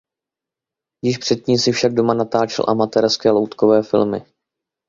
[1.05, 4.25] Již předtím si však doma natáčel amatérské loutkové filmy.